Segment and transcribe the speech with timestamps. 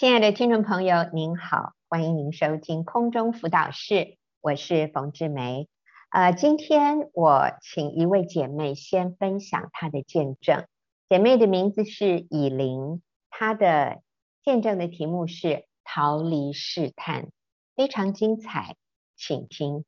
[0.00, 5.68] 亲爱的听众朋友，您好，欢迎您收听空中辅导室，我是冯志梅。
[6.10, 10.68] 呃，今天我请一位姐妹先分享她的见证。
[11.08, 14.00] 姐妹的名字是以琳，她的
[14.44, 17.32] 见证的题目是逃离试探，
[17.74, 18.76] 非常精彩，
[19.16, 19.84] 请听。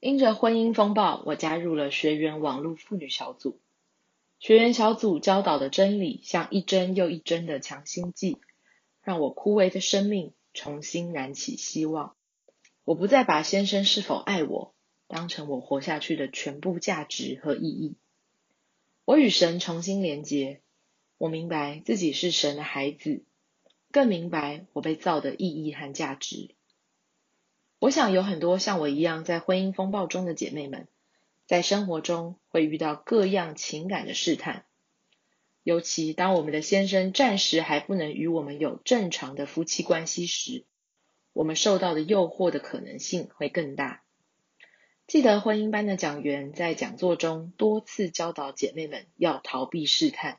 [0.00, 3.60] 因着婚姻风暴，我加入了学员网络妇女小组。
[4.44, 8.42] 学员小组教导的真理，像一针又一针的强心剂，
[9.00, 12.14] 让我枯萎的生命重新燃起希望。
[12.84, 14.74] 我不再把先生是否爱我，
[15.08, 17.96] 当成我活下去的全部价值和意义。
[19.06, 20.60] 我与神重新连结，
[21.16, 23.24] 我明白自己是神的孩子，
[23.92, 26.54] 更明白我被造的意义和价值。
[27.78, 30.86] 我想有很多像我一样在婚姻风暴中的姐妹们。
[31.46, 34.64] 在生活中会遇到各样情感的试探，
[35.62, 40.64] 尤其当我们的先生暂时还不能与我们有正常的夫妻关系时，
[41.32, 44.02] 我们受到的诱惑的可能性会更大。
[45.06, 50.38] 记得婚姻班的讲员在讲座中多次教导姐妹们要逃避试探。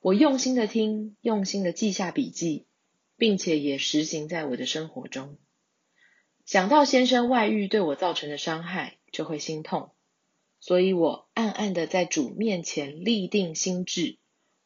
[0.00, 2.64] 我用心的听，用心的记下笔记，
[3.18, 5.36] 并且也实行在我的生活中。
[6.46, 9.92] 想到先生外遇对我造成的伤害，就会心痛，
[10.60, 14.18] 所以我暗暗的在主面前立定心志，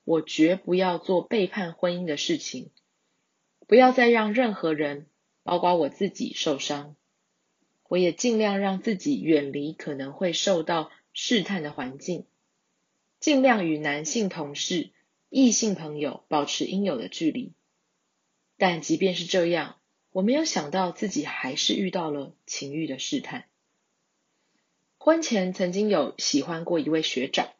[0.05, 2.70] 我绝不要做背叛婚姻的事情，
[3.67, 5.06] 不要再让任何人，
[5.45, 6.97] 包括我自己受伤。
[7.89, 12.27] 我也尽量让自己远离可能会受到试探的环境，
[13.20, 14.91] 尽量与男性同事、
[15.29, 17.53] 异性朋友保持应有的距离。
[18.56, 19.77] 但即便是这样，
[20.11, 23.45] 我没有想到自己还是遇到了情欲的试探。
[25.05, 27.50] 婚前曾经有喜欢过一位学长，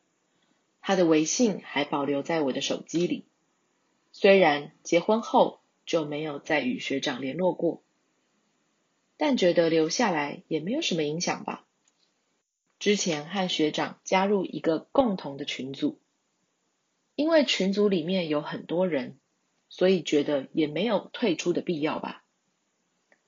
[0.81, 3.27] 他的微信还保留在我的手机里。
[4.13, 7.83] 虽然结婚后就没有再与学长联络过，
[9.19, 11.67] 但觉得留下来也没有什么影响吧。
[12.79, 16.01] 之前和学长加入一个共同的群组，
[17.15, 19.19] 因为群组里面有很多人，
[19.69, 22.24] 所以觉得也没有退出的必要吧。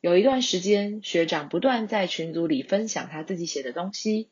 [0.06, 4.30] 有一段时间，学长不断在群组里分享他自己写的东西，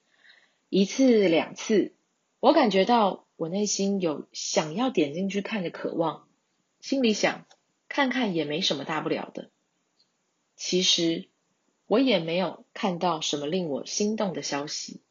[0.68, 1.96] 一次两次，
[2.38, 6.28] 我感觉到我内心有想要点进去看的渴望，
[6.78, 7.48] 心里想，
[7.88, 9.50] 看看也没什么大不了的。
[10.54, 11.28] 其实
[11.86, 15.02] 我也没有看到什么令我心动的消息，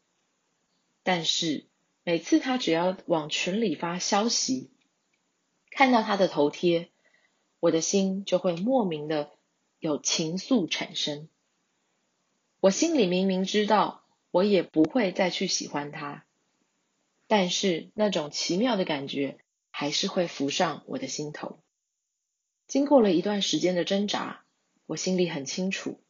[1.02, 1.66] 但是
[2.04, 4.70] 每次他只要往群里发消息，
[5.70, 6.88] 看到他的头贴，
[7.60, 9.33] 我的心就会莫名的。
[9.84, 11.28] 有情愫产生，
[12.58, 16.24] 我心里明明知道，我也不会再去喜欢他，
[17.26, 19.36] 但是那种奇妙的感觉
[19.68, 21.58] 还是会浮上我的心头。
[22.66, 24.46] 经过了一段时间的挣扎，
[24.86, 26.00] 我心里很清楚，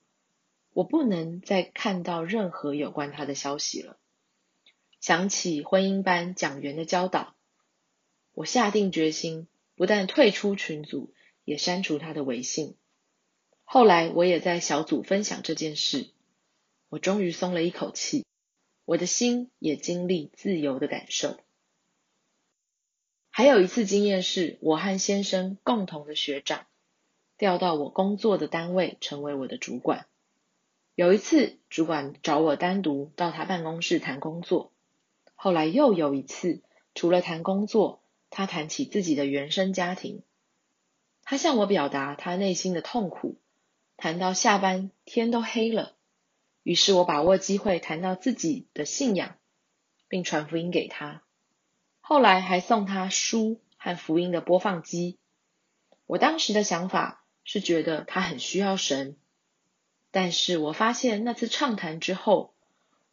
[0.73, 3.99] 我不能再看到任何有关他的消息了。
[5.01, 7.35] 想起婚姻班讲员的教导，
[8.35, 11.13] 我下定决心，不但退出群组，
[11.45, 12.77] 也删除他的微信。
[13.65, 16.11] 后来我也在小组分享这件事，
[16.89, 18.25] 我终于松了一口气，
[18.85, 21.39] 我的心也经历自由的感受。
[23.31, 26.67] 还有一次经验是，我和先生共同的学长
[27.37, 30.07] 调到我工作的单位，成为我的主管。
[30.95, 34.71] 有一次，主管找我单独到他办公室谈工作。
[35.35, 36.63] 后来又有一次，
[36.95, 38.01] 除了谈工作，
[38.31, 40.23] 他谈起自己的原生家庭，
[41.25, 43.37] 他向我表达他内心的痛苦。
[43.97, 45.95] 谈到下班，天都黑了，
[46.63, 49.37] 于是我把握机会谈到自己的信仰，
[50.09, 51.23] 并传福音给他。
[52.01, 55.19] 后来还送他书和福音的播放机。
[56.07, 59.17] 我当时的想法是觉得他很需要神，
[60.11, 62.53] 但是我发现那次畅谈之后，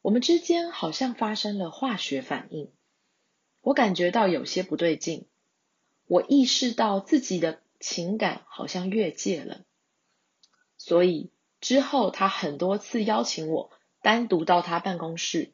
[0.02, 2.70] 我们之间好像发生了化学反应。
[3.62, 5.28] 我感觉到有些不对劲，
[6.06, 9.62] 我意识到自己的情感好像越界了。
[10.84, 11.30] 所以
[11.60, 13.70] 之后，他很多次邀请我
[14.02, 15.54] 单独到他办公室，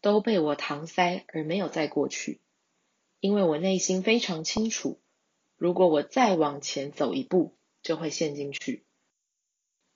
[0.00, 2.40] 都被我搪塞而没有再过去，
[3.18, 5.00] 因为我内心非常清楚，
[5.56, 8.84] 如果我再往前走一步，就会陷进去。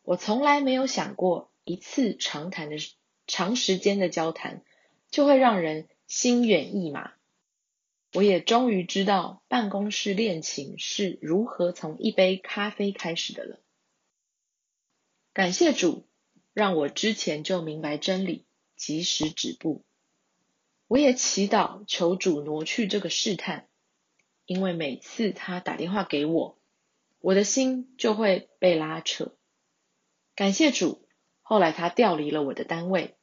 [0.02, 2.76] 我从来没有想过，一次长谈的
[3.28, 4.64] 长时间的交谈，
[5.12, 7.12] 就会让人心猿意马。
[8.14, 13.61] 我也终于知道，办公室恋情是如何从一杯咖啡开始的了。
[15.34, 16.06] 感谢主，
[16.52, 18.44] 让我之前就明白真理，
[18.76, 19.82] 及时止步。
[20.88, 23.66] 我也祈祷求主挪去这个试探，
[24.44, 26.58] 因为每次他打电话给我，
[27.18, 29.34] 我的心就会被拉扯。
[30.34, 31.08] 感谢主，
[31.40, 33.16] 后来他调离了我的单位，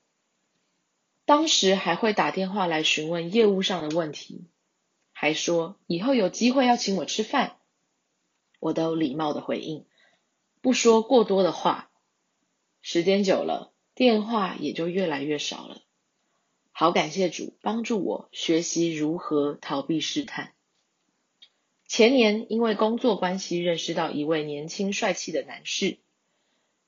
[1.25, 4.47] 当时还会打电话来询问业务上的问题，
[5.11, 7.59] 还说以后有机会要请我吃饭，
[8.59, 9.85] 我都礼貌的回应，
[10.59, 11.88] 不说过多的话。
[12.91, 15.83] 时间久了，电话也就越来越少了。
[16.71, 20.55] 好感谢主帮助我学习如何逃避试探。
[21.87, 25.99] 前年因为工作关系认识到一位年轻帅气的男士，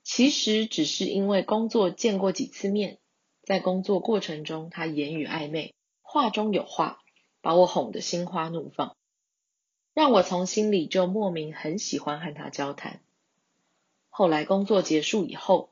[0.02, 2.98] 其实只是因为工作见过几次面，
[3.44, 6.98] 在工作过程中他言语暧昧，话中有话，
[7.42, 8.98] 把我哄得心花怒放，
[9.94, 13.04] 让我从心里就莫名很喜欢和他交谈。
[14.10, 15.71] 后来工作结束以后，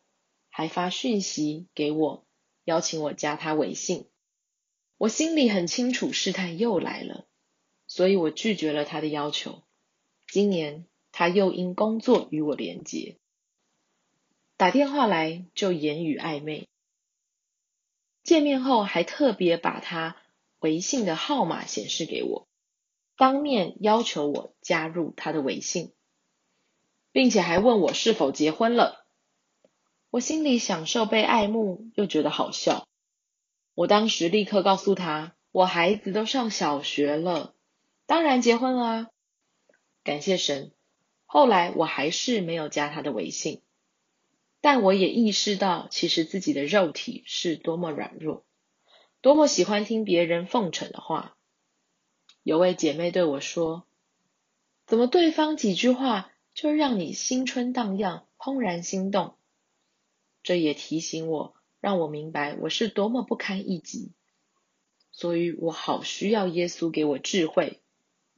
[0.50, 2.26] 还发讯息给我。
[2.66, 4.10] 邀请我加他微信，
[4.98, 7.26] 我心里很清楚试探又来了，
[7.88, 9.64] 所以我拒绝了他的要求。
[10.28, 13.18] 今年他又因工作与我连结，
[14.56, 16.68] 打电话来就言语暧昧，
[18.22, 20.18] 见面后还特别把他
[20.60, 22.48] 微信的号码显示给我，
[23.18, 25.92] 当面要求我加入他的微信，
[27.12, 28.99] 并且还问我是否结婚了。
[30.12, 32.88] 我心里享受被爱慕，又觉得好笑。
[33.76, 37.54] 我当时立刻告诉他，我孩子都上小学了，
[38.08, 39.10] 当然结婚啦。
[40.04, 40.72] 感谢神，
[41.28, 43.62] 后来我还是没有加他的微信，
[44.62, 48.44] 但我也意识到，其实自己的肉体是多么软弱，
[49.22, 51.38] 多么喜欢听别人奉承的话。
[52.42, 53.86] 有位姐妹对我说
[54.88, 59.36] ：“怎么对方几句话就让你心春荡漾，怦然心动？”
[60.50, 64.14] 这也提醒我，让我明白我是多么不堪一击，
[65.12, 67.82] 所以我好需要耶稣给我智慧，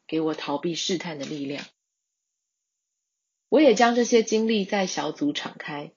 [0.07, 1.65] 给我逃避试探的力量。
[3.47, 5.93] 我也将这些经历在小组敞开，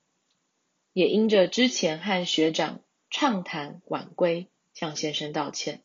[0.93, 5.83] 也因着之前和学长畅谈晚归，向先生道歉，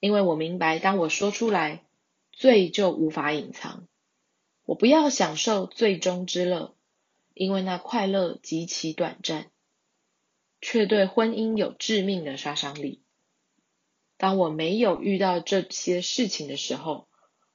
[0.00, 1.84] 因为我明白，当我说出来，
[2.32, 3.86] 罪就无法隐藏。
[4.64, 6.74] 我不要享受最终之乐。
[7.40, 9.50] 因为那快乐极其短暂，
[10.60, 13.02] 却对婚姻有致命的杀伤力。
[14.18, 17.08] 当我没有遇到这些事情的时候，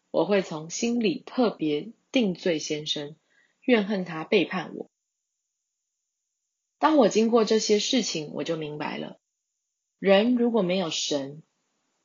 [0.09, 3.15] 我会从心里特别定罪先生，
[3.61, 4.89] 怨恨他背叛我。
[6.79, 9.19] 当我经过这些事情，我就明白了，
[9.99, 11.43] 人如果没有神，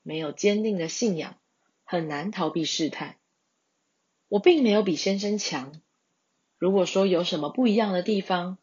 [0.03, 1.41] 没有坚定的信仰，
[1.85, 3.19] 很难逃避试探。
[4.29, 5.81] 我并没有比先生强。
[6.61, 8.59] 如果说有什么不一样的地方，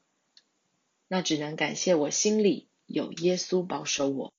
[1.07, 4.33] 那只能感谢我心里有耶稣保守我。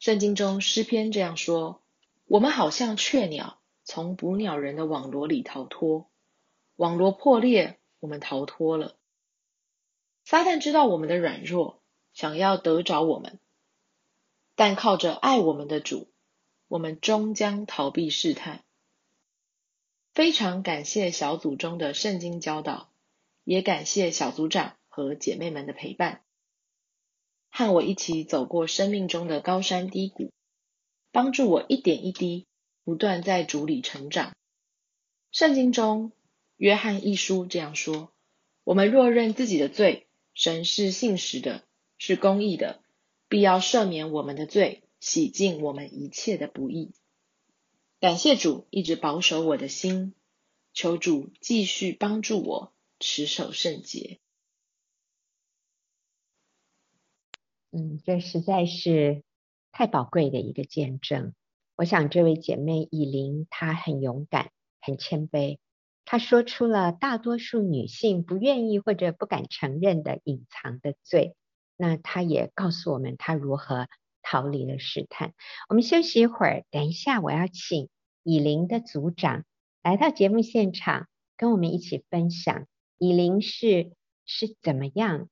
[0.00, 1.80] 圣经中诗篇这样说
[2.26, 6.10] ：“我们好像雀鸟，从捕鸟人的网罗里逃脱，
[6.74, 8.96] 网罗破裂，我们逃脱了。”
[10.26, 11.80] 撒旦知道我们的软弱，
[12.12, 13.38] 想要得着我们，
[14.56, 16.10] 但靠着爱我们的主，
[16.66, 18.64] 我们终将逃避试探。
[20.18, 22.90] 非常感谢小组中的圣经教导，
[23.44, 26.24] 也感谢小组长和姐妹们的陪伴，
[27.52, 30.32] 和我一起走过生命中的高山低谷，
[31.12, 32.48] 帮助我一点一滴
[32.82, 34.34] 不断在主里成长。
[35.30, 36.10] 圣经中
[36.56, 38.10] 约翰一书这样说
[38.64, 41.62] ：“我们若认自己的罪，神是信实的，
[41.96, 42.82] 是公义的，
[43.28, 46.90] 必要赦免我们的罪，洗净我们一切的不义。”
[48.00, 50.14] 感谢主一直保守我的心，
[50.72, 54.20] 求主继续帮助我持守圣洁。
[57.72, 59.24] 嗯，这实在是
[59.72, 61.34] 太宝贵的一个见证。
[61.74, 65.58] 我想这位姐妹以琳，她很勇敢，很谦卑，
[66.04, 71.34] 她说出了大多数女性不愿意或者不敢承认的隐藏的罪。
[71.76, 73.88] 那她也告诉我们她如何。
[74.30, 75.32] 逃离了试探。
[75.70, 77.88] 我们休息一会儿，等一下我要请
[78.22, 79.44] 以琳的组长
[79.82, 81.06] 来到节目现场，
[81.38, 82.66] 跟我们一起分享
[82.98, 83.92] 以琳是
[84.26, 85.28] 是怎么样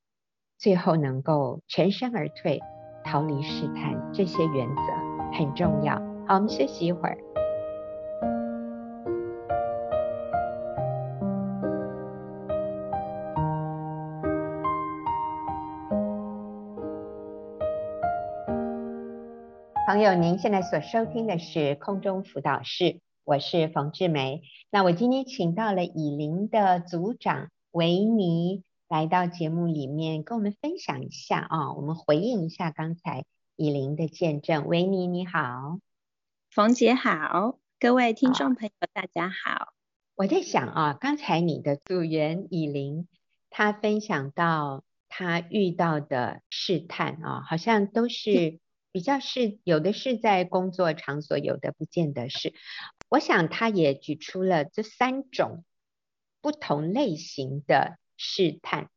[0.57, 2.63] 最后能够全身而退，
[3.05, 5.97] 逃离试探，这些原则很重要。
[6.27, 7.26] 好，我们休息一会儿。
[19.97, 24.43] 朋友，您现在所收听的是空中辅导室，我是冯志梅。
[24.69, 33.25] 那我今天请到了以琳的组长维尼来到节目里面，跟我们分享一下啊，我们回应一下刚才
[33.57, 34.67] 以琳的见证。
[34.67, 35.79] 维尼你好，
[36.51, 39.73] 冯姐好，各位听众朋友，大家好。
[40.15, 43.09] 我在想啊，刚才你的组员以琳，
[43.49, 48.59] 她分享到她遇到的试探啊，好像都是
[48.97, 52.55] 比较是有的是在工作场所，有的不见得是。
[53.11, 55.67] 我想他也举出了这三种
[56.41, 58.89] 不同类型的试探。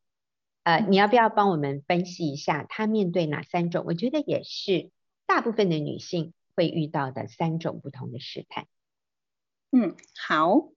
[0.62, 3.84] 呃，你要不要帮我们分析一下他面对哪三种？
[3.86, 4.90] 我觉得也是
[5.26, 8.68] 大部分的女性会遇到的三种不同的试探。
[9.70, 10.70] 嗯，好。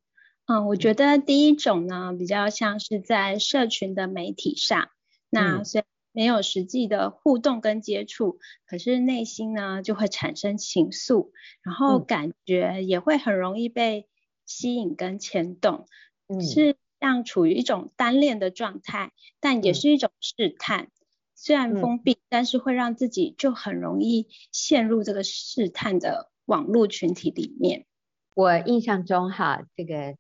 [0.48, 4.89] 嗯，我觉得第一种呢，比较像是在社群的媒体上，
[5.30, 14.08] 那虽然没有实际的互动跟接触，可是内心呢就会产生情愫，然后感觉也会很容易被
[14.46, 15.88] 吸引跟牵动，
[16.27, 20.88] 嗯，是像处于一种单恋的状态，但也是一种试探，
[21.36, 27.86] 虽然封闭，但是会让自己就很容易陷入这个试探的网络群体里面。
[28.34, 30.15] 我印象中哈，这个。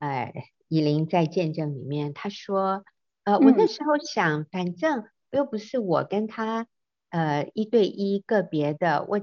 [0.00, 0.32] 呃，
[0.68, 2.86] 以琳在见证里面，她说，
[3.24, 6.66] 呃，我那时候想，嗯、反正又不是我跟他
[7.10, 9.20] 呃一对一个别的，我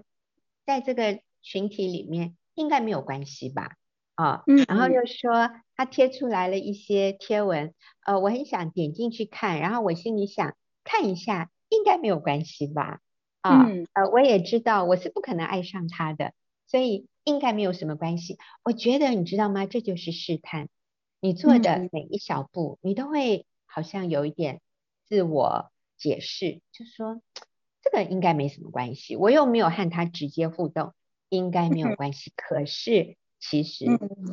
[0.66, 3.76] 在这个群体里面应该没有关系吧？
[4.16, 7.74] 啊，嗯，然后又说他贴出来了一些贴文，
[8.06, 13.00] 呃，我很想点进去看，然后我心里想看一下，应该没有关系吧？
[13.42, 16.34] 啊，嗯、呃，我也知道我是不可能爱上他的，
[16.68, 17.08] 所以。
[17.28, 19.66] 应该没有什么关系，我觉得你知道吗？
[19.66, 20.70] 这就是试探。
[21.20, 24.62] 你做的每一小步，嗯、你都会好像有一点
[25.10, 27.22] 自我解释，就是说
[27.82, 30.94] 这个应该没什么关系，我又没有和他直接互动，
[31.30, 32.32] 应该没有关系。
[32.32, 33.86] 嗯、可是其实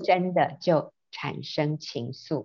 [0.05, 2.45] 真的就产生情愫，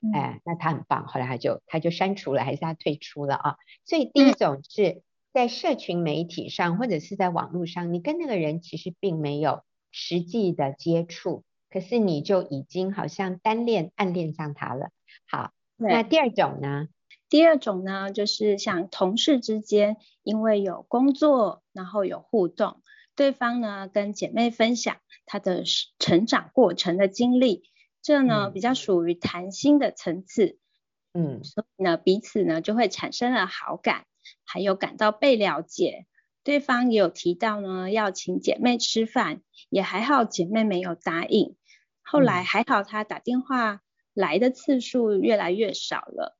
[0.00, 1.06] 嗯、哎，那他很棒。
[1.06, 3.56] 后来他就他就删除了，还是他退出了啊？
[3.84, 5.02] 所以第一种是
[5.32, 9.62] 在社群媒体上或者是在网络上，你跟那个人其实并没有。
[9.90, 14.90] 实际的接触，可是你就已经好像单恋、暗恋上他了。
[15.26, 16.88] 好，那第二种呢？
[17.28, 22.82] 第二种呢，就是像同事之间，因为有工作，然后有互动，
[23.14, 25.64] 对方呢跟姐妹分享她的
[25.98, 27.64] 成长过程的经历，
[28.00, 30.58] 这呢、嗯、比较属于谈心的层次。
[31.12, 34.06] 嗯，所以呢彼此呢就会产生了好感，
[34.44, 36.06] 还有感到被了解。
[36.44, 41.56] 对方也有提到呢，要请姐妹吃饭，也还好姐妹没有答应。
[42.00, 43.82] 后来还好，她打电话
[44.14, 46.37] 来的次数越来越少了。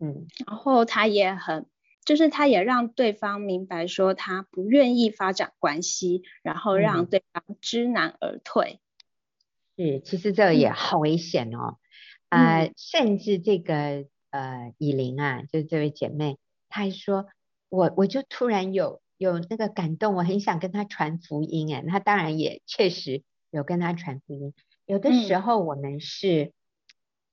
[0.00, 1.66] 嗯，然后他也很，
[2.04, 8.80] 就是他也让对方明白说他不愿意发展关系，然后让对方知难而退。
[9.76, 11.76] 是，其实这个也好危险哦。
[12.28, 16.38] 啊、嗯呃，甚至这个呃以琳啊，就是这位姐妹，
[16.68, 17.26] 她还说
[17.68, 19.00] 我我就突然有。
[19.20, 24.54] 有那个感动，我很想跟他传福音哎，她当然也确实有跟他传福音。
[24.86, 26.54] 有的时候我们是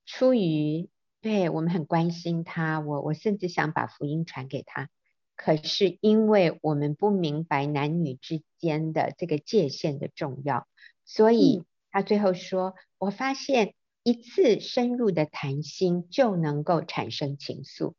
[0.04, 0.88] 出于、嗯、
[1.20, 4.88] 对我们很关心他，我我甚至想把福音传给他，
[5.36, 10.66] 可是因为我们不明白男女之间的这个界限的重要，
[11.04, 17.94] 所以他最后说，嗯、我发现一次深入的谈心就能够产生情愫，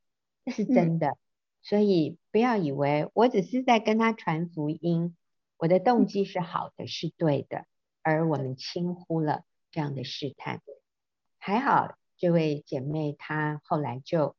[0.45, 1.07] 这是真的。
[1.07, 1.17] 嗯
[1.61, 5.17] 所以不要以为我只是在跟他传福音，
[5.57, 7.65] 我的动机是好的，是对的，
[8.01, 10.61] 而我们轻忽了这样的试探。
[11.37, 14.35] 还好这位姐妹她后来就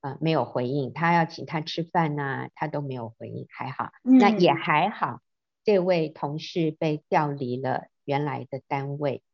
[0.00, 5.20] 呃没有回应，她要请她吃饭呐、啊，她都没有回应，还好，那也还好。
[5.64, 9.24] 这位同事被调离了原来的单位，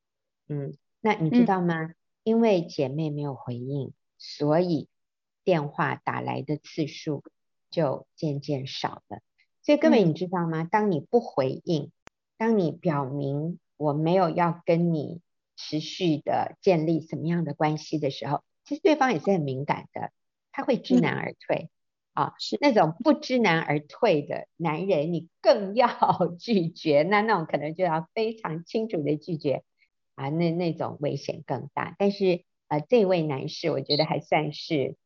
[0.49, 1.93] 嗯，那你知道吗？
[2.23, 4.89] 因为姐妹没有回应，所以。
[5.43, 7.25] 电话打来的次数
[7.71, 9.21] 就渐渐少了，
[9.63, 10.65] 所以各位你知道吗？
[10.65, 11.91] 当你不回应，
[12.37, 15.23] 当你表明我没有要跟你
[15.61, 20.11] 持续的建立什么样的关系的时候，其实对方也是很敏感的，
[20.53, 21.69] 他会知难而退、
[22.15, 22.35] 嗯、啊。
[22.39, 25.89] 是那种不知难而退的男人，你更要
[26.41, 29.63] 拒绝，那那种可能就要非常清楚的拒绝
[30.15, 31.95] 啊，那那种危险更大。
[31.99, 34.97] 但是呃，这位男士我觉得还算是。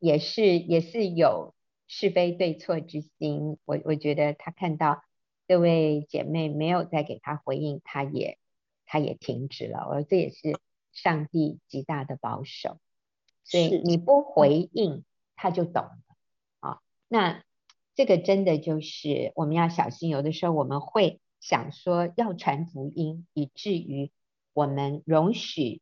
[0.00, 1.54] 也是也是有
[1.86, 5.02] 是非对错之心，我我觉得他看到
[5.48, 8.36] 这位姐妹没有再给他回应，他也
[8.86, 9.86] 他也停止了。
[9.88, 10.58] 我说这也是
[10.92, 12.78] 上帝极大的保守，
[13.44, 15.04] 所以你不回应
[15.36, 15.98] 他就懂了
[16.60, 16.80] 啊。
[17.08, 17.42] 那
[17.94, 24.10] 这个真的就是我们要小心，有的时候我们会想说要传福音，以至于
[24.52, 25.80] 我们容许。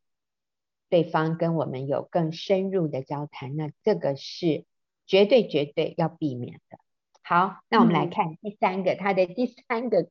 [0.89, 4.63] 对方跟我们有更深入的交谈，那这个是
[5.07, 6.77] 绝对绝对要避免的。
[7.23, 10.07] 好，那我们来看第三个，他的第三个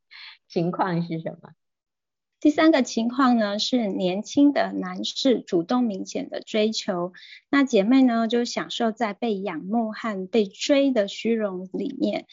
[0.49, 1.53] 情况是什么？
[2.43, 7.13] 第三个情况呢，是年轻的男士主动明显的追求，
[7.49, 12.27] 那姐妹呢就享受在被仰慕和被追的虚荣里面。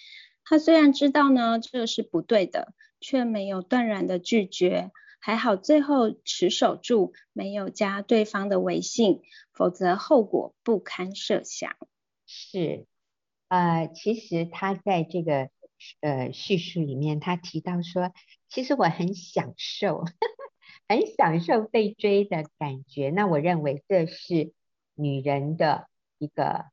[0.44, 4.90] 她虽然知道呢这是不对的，却没有断然的拒绝。
[5.20, 9.22] 还好最后持守住，没有加对方的微信，
[9.54, 11.76] 否则后果不堪设想。
[12.26, 12.88] 是，
[13.48, 15.52] 呃，其实他在这个
[16.02, 18.14] 呃叙述里面，他提到说。
[18.52, 20.12] 其实我很享受，呵呵，
[20.88, 23.12] 很享受被追的感觉。
[23.12, 24.54] 那我认为这是
[24.96, 26.66] 女人的一个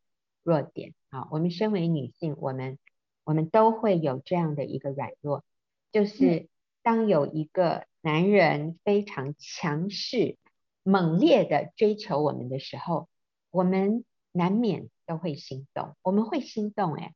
[0.42, 1.28] 弱点啊。
[1.30, 2.78] 我们身为女性，我们
[3.24, 5.44] 我们都会有这样的一个软弱，
[5.92, 6.48] 就是
[6.82, 10.38] 当有一个男人非常强势、
[10.82, 13.10] 猛烈的追求我们的时候，
[13.50, 15.94] 我们难免都会心动。
[16.00, 17.12] 我们会心动哎，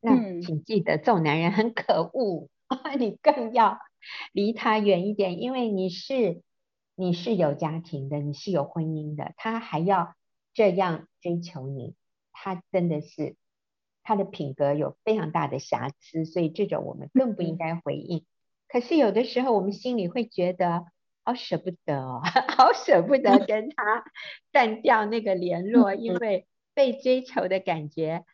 [0.00, 2.48] 那请记得，这种男人很可恶，
[2.98, 3.78] 你更要。
[4.32, 6.40] 离他远一点，因为你是
[6.94, 10.14] 你是有家庭的，你是有婚姻的，他还要
[10.54, 11.96] 这样追求你，
[12.32, 13.34] 他真的是
[14.04, 18.24] 他的品格有非常大的瑕疵，所以这种我们更不应该回应。
[18.68, 20.86] 可是有的时候我们心里会觉得
[21.24, 22.22] 好舍不得哦，
[22.56, 24.04] 好舍不得跟 他
[24.52, 28.24] 断掉那个联络，因为被追求的感觉，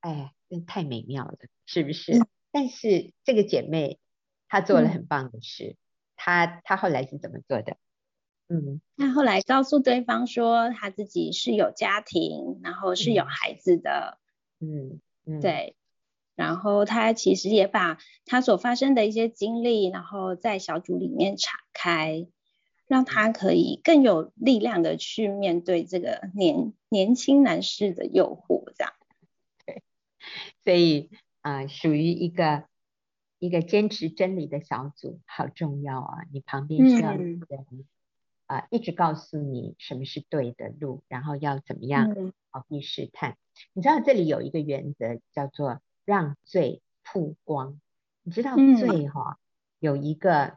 [0.00, 0.35] 哎，真
[0.66, 2.12] 太美妙了，是不是？
[2.50, 3.98] 但是这个姐妹。
[4.48, 5.74] 她做了很棒的事，
[6.14, 7.78] 她她后来是怎么做的？
[8.48, 14.20] 嗯，她后来告诉对方说她自己是有家庭，然后是有孩子的，
[14.60, 15.74] 嗯嗯，对，
[16.36, 22.28] 然后她其实也把她所发生的一些经历，然后在小组里面敞开，
[22.86, 28.92] 让他可以更有力量的去面对这个年年轻男士的诱惑，这样。
[30.64, 32.64] 对，所以啊，呃，属于一个。
[33.38, 36.24] 一个坚持真理的小组好重要啊！
[36.32, 37.38] 你旁边需要有人
[38.46, 43.32] 啊、嗯呃，一直告诉你什么是对的路，然后要怎么样逃避试探。
[43.32, 43.36] 嗯、
[43.74, 47.78] 你知道这里有一个原则叫做让罪曝光。
[48.22, 49.38] 你知道罪哈、哦嗯、
[49.80, 50.56] 有一个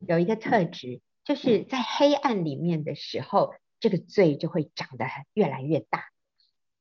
[0.00, 6.06] 有一个特质，就是在黑暗里面的时候，这个罪就会长得越来越大。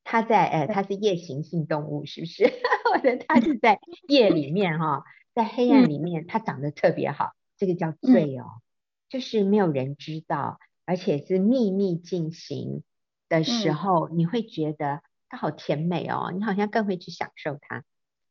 [0.10, 2.46] 它在呃，它是夜行性动物，是不是？
[2.90, 5.04] 或者它是在 夜里面哈、哦。
[5.36, 8.62] 在黑暗里面，它长得特别好，这个叫罪哦，嗯、
[9.10, 12.84] 就是没有人知道，而且是秘密进行
[13.28, 17.84] 的时候，嗯、你会觉得它好甜美哦，你好像更会去享受它。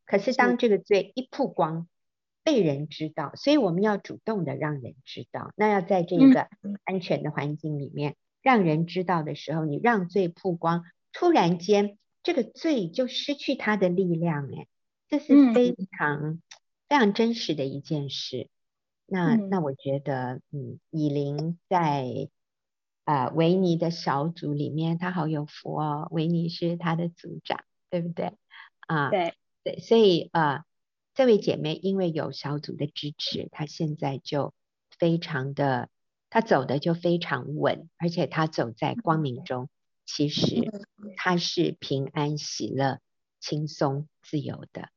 [0.06, 1.86] 可是当这个罪一曝光，
[2.42, 5.52] 被人知道，所以我们要主动的让人知道。
[5.56, 6.48] 那要在这个
[6.84, 10.82] 安全的环境里面，让人知道的时候，你让罪曝光，
[11.18, 14.66] 突然间这个罪就失去它的力量，哎，
[15.08, 16.42] 这是非常。
[16.88, 18.48] 非常真实的一件事，
[19.06, 22.28] 那那我觉得，嗯，以琳在
[23.02, 28.34] 啊、呃、维尼的小组里面，他好有福哦，维尼是他的组长，对不对？
[28.86, 30.64] 啊，对对，所以啊、呃，
[31.12, 34.54] 这位姐妹因为有小组的支持，她现在就
[34.96, 35.88] 非常的，
[36.30, 39.68] 她走的就非常稳，而且她走在光明中，
[40.06, 40.70] 其实
[41.16, 43.00] 他是平安、喜乐、
[43.40, 44.88] 轻松、自由的。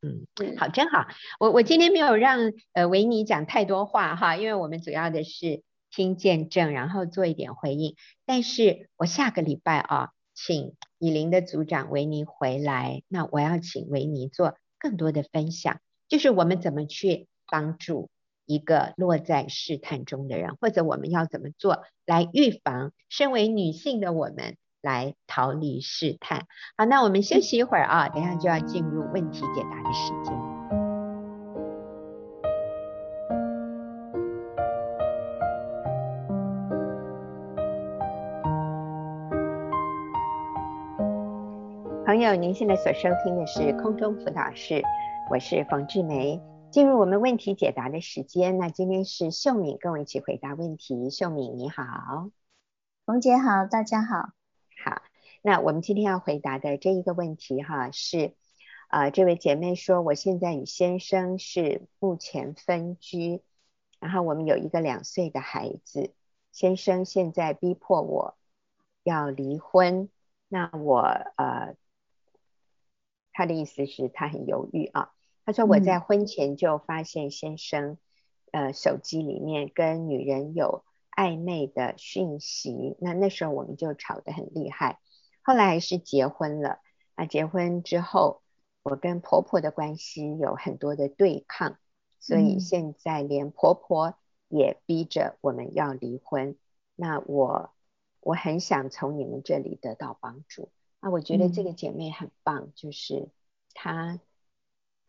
[0.00, 1.06] 嗯，好，真好。
[1.40, 7.96] 我我今天没有让呃维尼讲太多话哈，因为我们主要的是听见证，然后做一点回应。
[8.26, 18.10] 但是我下个礼拜啊，请以琳的组长维尼回来，那我要请维尼做更多的分享，就是我们怎么去帮助
[18.46, 24.56] 一个落在试探中的人，或者我们要怎么做来预防身为女性的我们。
[24.84, 26.46] 来逃离试探。
[26.76, 30.34] 好，那我们休息一会儿啊，等下就要进入问题解答的时间。
[42.04, 44.82] 朋友，您现在所收听的是空中辅导室，
[45.30, 46.38] 我是冯志梅。
[46.74, 51.08] 进入我们问题解答的时间，那今天是秀敏跟我一起回答问题。
[51.08, 52.32] 秀敏你好，
[53.06, 54.32] 冯姐好，大家好。
[54.84, 55.02] 好，
[55.40, 58.34] 那我们今天要回答的这一个问题哈，是
[58.88, 63.40] 啊、呃，这位姐妹说，我现在与先生是目前分居，
[64.00, 66.12] 然后我们有一个两岁的孩子，
[66.50, 68.36] 先生现在逼迫我
[69.04, 70.08] 要离婚，
[70.48, 71.02] 那我
[71.36, 71.76] 呃，
[73.32, 75.13] 他的意思是他很犹豫啊，
[75.44, 77.98] 他说我在婚前就发现先生、
[78.52, 80.84] 嗯、呃手机里面跟女人有。
[81.16, 84.98] 暧昧的讯息，那那时候我们就吵得很厉害，
[85.42, 86.80] 后来还是结婚了。
[87.14, 88.42] 啊，结婚之后，
[88.82, 91.78] 我跟婆婆的关系有很多的对抗，
[92.18, 96.58] 所以现在连婆婆也逼着我们要离婚。
[96.96, 97.70] 那我
[98.18, 100.72] 我很想从你们这里得到帮助。
[100.98, 103.28] 啊，我觉得这个姐妹很棒，嗯、就是
[103.72, 104.18] 她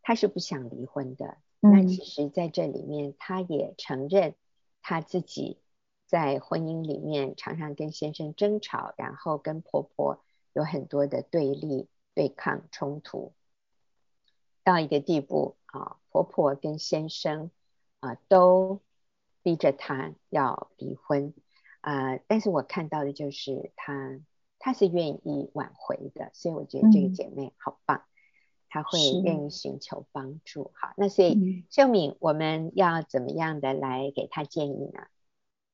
[0.06, 1.38] 她是不想离婚的。
[1.62, 4.36] 嗯、那其实在这里面，她也承认
[4.84, 5.58] 她自己
[6.06, 13.34] 在婚姻里面常常跟先生争吵，然后跟婆婆有很多的对立、对抗、冲突，
[14.64, 17.50] 到一个地步啊，婆婆跟先生
[18.00, 18.82] 啊都
[19.42, 21.34] 逼着她要离婚。
[21.82, 24.20] 啊、呃，但是我看到的就是她，
[24.60, 28.06] 她是愿意挽回的，所以我觉得这个姐妹好棒，嗯、
[28.76, 30.72] 她会愿意寻求帮助。
[30.74, 35.08] 好，那所以秀敏，嗯、我们要怎么样的来给他建议呢？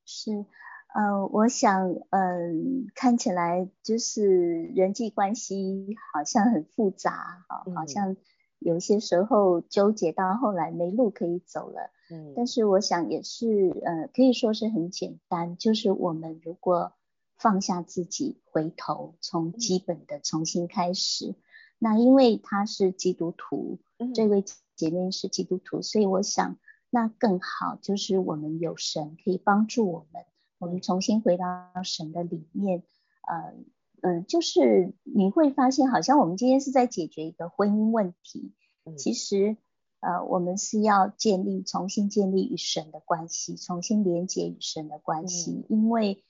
[0.05, 0.45] 是，
[0.93, 8.15] 呃，我想，嗯、呃，看起来就是人际关系好像很复杂，哈、嗯，好像
[8.59, 11.89] 有些时候纠结到后来没路可以走了。
[12.11, 16.93] 嗯，但是我想也是，呃，可以说是很简单，就是我们如果
[17.35, 21.29] 放下自己，回头从基本的重新开始。
[21.29, 21.35] 嗯、
[21.83, 24.43] 那因为他是基督徒，嗯、这位
[24.75, 26.59] 姐妹是基督徒，所以我想
[26.91, 30.23] 那更好，就是我们有神可以帮助我们，
[30.59, 31.45] 我们重新回到
[31.83, 32.83] 神的里面。
[33.27, 33.55] 呃，
[34.01, 38.53] 嗯、呃，就是你会发现，好像我们今天是在解决一个婚姻问题，
[38.85, 39.57] 嗯、其实。
[40.03, 46.23] 呃，我们是要建立、重新建立与神的关系，重新连接与神的关系，嗯、因为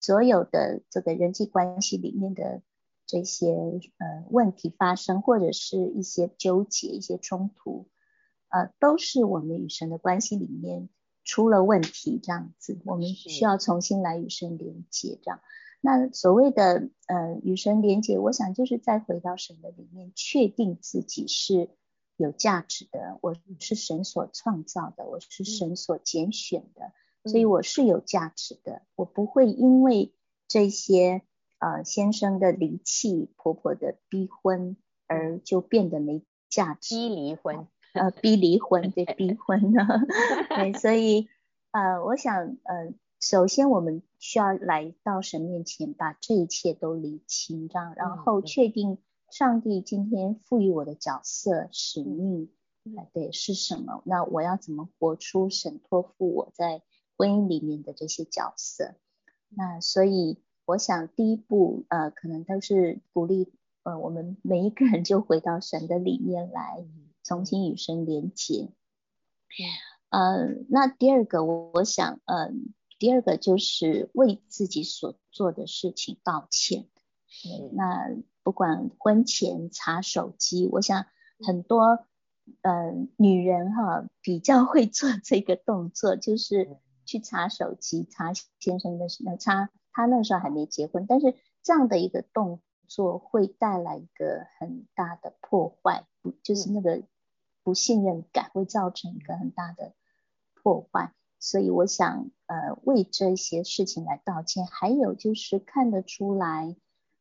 [0.00, 2.62] 所有的这个人际关系里面的
[3.06, 3.52] 这些
[3.98, 7.86] 呃问题发生，或者是一些纠结、一些冲突，
[8.48, 10.88] 呃，都是我们与神的关系里面
[11.24, 15.40] 出了问题，这样子，我们需要重新来与神连接，这样。
[15.80, 21.70] 那所谓的呃与神连接，我想就是再回到神的里面，确定自己是。
[22.18, 26.92] 有价值的，我是神所创造的，我是神所拣选的，
[27.24, 28.80] 嗯、所以我是有价值的。
[28.94, 30.14] 我不会因为
[30.48, 31.20] 这些
[31.58, 36.94] 呃先生的离弃、婆婆的逼婚而就变得没价值。
[36.96, 39.86] 逼离婚，呃，逼离婚，对，逼 婚呢？
[40.48, 41.28] 对，所以
[41.72, 48.98] 呃，我想呃，首先我们需要来到神面前，把这一切都理清，这样，然后确定。
[49.28, 52.48] 上帝今天赋予我的角色使命，
[53.12, 54.00] 对，是什么？
[54.06, 56.80] 那我要怎么活出神托付我在
[57.16, 58.94] 婚姻里面的这些角色？
[59.48, 63.52] 那所以我想第一步，呃，可能都是鼓励，
[63.84, 66.84] 呃，我们每一个人就回到神的里面来，
[67.22, 68.68] 重新与神连接。
[70.10, 72.52] 呃，那第二个，我我想，嗯、呃，
[72.98, 76.86] 第二个就是为自己所做的事情道歉。
[77.42, 78.16] 对，那。
[78.46, 81.06] 不管婚前查手机，我想
[81.44, 82.06] 很多
[82.62, 89.08] 呃女人哈比较会做这个动作，就是去查手机，查先生的，
[89.40, 97.02] 查他那时候还没结婚，但是这样的一个动作会带来一个很大的破坏，不就是那个
[97.62, 99.94] 不信任感会造成一个很大的
[100.54, 106.76] 破坏，所以我想呃为这些事情来道歉，还有就是看得出来。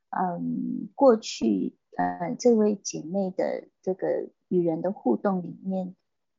[0.10, 5.94] 嗯，过去呃，这位姐妹的这个与人的互动里面，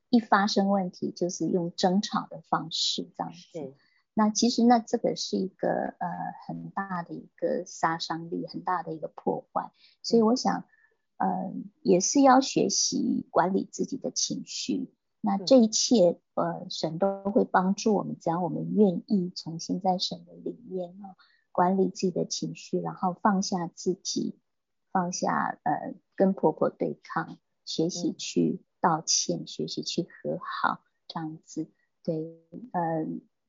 [0.09, 3.75] 一发生问题就是用争吵的方式这样子。
[4.17, 6.09] 是那其实那这个是一个呃
[6.47, 9.71] 很大的一个杀伤力，很大的一个破坏。
[10.03, 10.65] 所以我想，
[11.19, 11.53] 嗯、呃，
[11.83, 14.93] 也是要学习管理自己的情绪。
[15.21, 21.15] 那这一切呃，神都会帮助我们，只要我们愿意重新在神的里面啊。
[21.53, 24.39] 管理自己的情绪，然后放下自己，
[24.93, 31.71] 放下呃跟婆婆对抗，学习去道歉，嗯、学习去和好，这样子，
[32.03, 33.07] 对，呃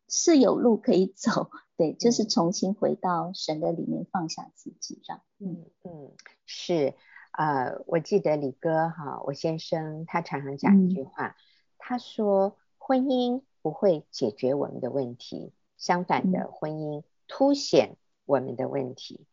[0.07, 5.65] 是有路可以走， 对，就是重新回到神的里面，放下自己，这样，嗯。
[5.83, 6.11] 嗯，
[6.45, 6.93] 是，
[7.31, 11.35] 呃，我记得李哥哈，我先生他常常讲一句话，嗯、
[11.77, 17.03] 他说婚姻不会解决我们的问题，相反的，婚姻。
[17.29, 19.27] 凸显我们的问题，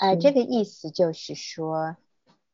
[0.00, 1.96] 呃，这个意思就是说，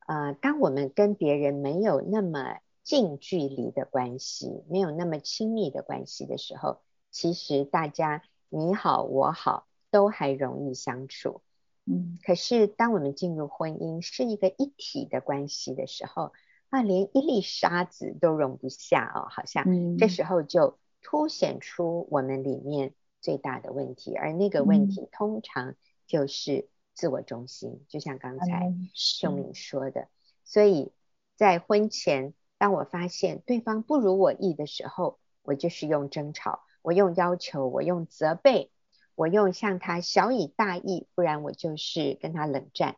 [0.05, 11.39] 呃，当我们跟别人没有那么近距离的关系，没有那么亲密的关系的时候，其实大家你好我好都还容易相处，
[11.85, 16.33] 嗯，可是当我们进入婚姻是一个一体的关系的时候，
[16.67, 19.63] 啊，连一粒沙子都容不下哦，好像
[19.97, 22.93] 这时候就凸显出我们里面。
[23.23, 25.75] 最大的问题，而那个问题通常
[26.07, 30.01] 就是自我中心，嗯、就像刚才秀敏说的。
[30.01, 30.09] 嗯、
[30.43, 30.91] 所以
[31.37, 38.69] 在婚前，当我发现对方不如我意的时候，我就是用争吵我用要求，我用责备，
[39.15, 42.97] 我用向他小以大义，不然我就是跟他冷战。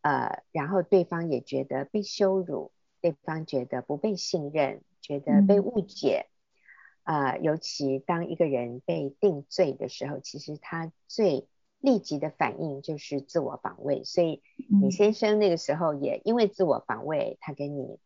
[0.00, 6.28] 呃，然后对方也觉得被羞辱，对方觉得不被信任，觉得被误解。
[7.02, 11.48] 啊、嗯呃，尤其当一个人被定罪的时候，其实他最
[11.80, 14.04] 立即的反应就是自我防卫。
[14.04, 17.98] 所以你先生那个时候也因为自我防卫，他跟你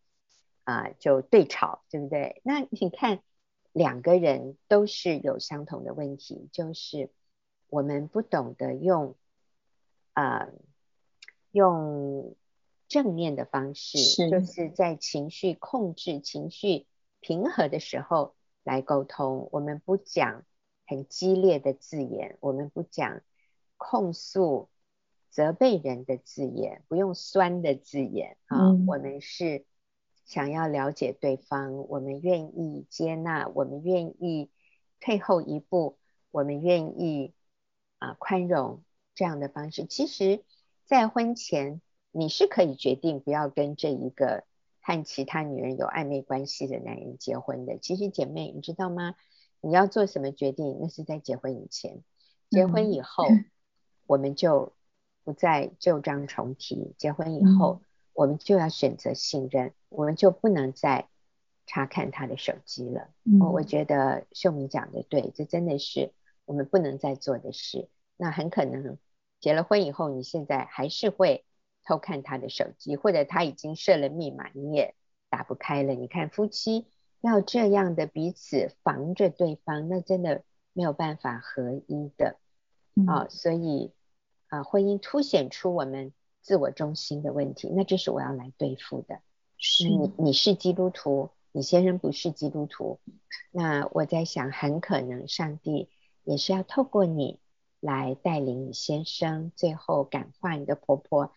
[0.65, 2.41] 啊、呃、就对吵，对不对？
[2.45, 3.21] 那你看
[3.73, 7.11] 两个人都是有相同的问题，就是
[7.69, 9.17] 我们不懂得用
[10.13, 10.53] 啊、呃、
[11.53, 12.37] 用
[12.89, 16.87] 正面的方式，是就是在情绪控制、情绪
[17.21, 18.35] 平和的时候。
[18.63, 20.45] 来沟通，我们不讲
[20.87, 23.23] 很激烈的字眼，我们不讲
[23.79, 24.69] 控诉、
[25.31, 28.69] 责备人的字眼，不用酸的字眼啊。
[28.69, 29.65] 嗯、我们是
[30.31, 34.49] 想要了解对方，我们愿意接纳，我们愿意
[35.01, 35.99] 退后一步，
[36.31, 37.35] 我们愿意
[37.99, 38.85] 啊宽容
[39.17, 39.85] 这样的方式。
[39.85, 40.45] 其实，
[40.87, 44.45] 在婚前你是可以决定不要跟这一个。
[44.83, 49.15] 和其他女人有暧昧关系的男人结婚的，其实姐妹，你知道吗？
[49.61, 52.03] 你要做什么决定，那是在结婚以前。
[52.49, 53.45] 结婚以后，嗯、
[54.07, 54.73] 我们就
[55.23, 56.95] 不再旧账重提。
[56.97, 57.87] 结婚以后，嗯、
[58.21, 61.09] 我们就要选择信任，我们就不能再
[61.65, 63.09] 查看他的手机了。
[63.25, 66.13] 嗯、我觉得秀明讲的对，这真的是
[66.45, 67.89] 我们不能再做的事。
[68.19, 68.99] 那很可能
[69.41, 71.45] 结了婚以后，你现在还是会。
[71.83, 74.95] 偷看他的手机，或者他已经设了密码，你也
[75.31, 75.95] 打不开了。
[75.95, 76.87] 你看夫妻
[77.23, 82.37] 要这样的彼此防着对方，那真的没有办法合一的啊、
[82.97, 83.27] 嗯哦。
[83.31, 83.93] 所以
[84.49, 89.21] 啊，婚姻凸显出我们自我中心的问题，那这是我要来对付的。
[89.57, 92.99] 是你你是基督徒，你先生不是基督徒，
[93.51, 95.89] 那我在想，很可能上帝
[96.25, 97.39] 也是要透过你
[97.81, 101.33] 来带领你先生，最后感化你的婆婆。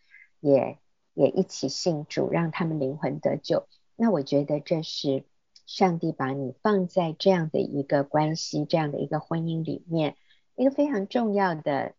[0.46, 0.78] 也
[1.14, 3.66] 也一起信主，让他们灵魂得救。
[3.96, 5.24] 那我觉得这是
[5.66, 10.18] 上帝把你放在这样的一个关系、这样的一个婚姻里面，
[10.58, 11.94] 一个非常重要的、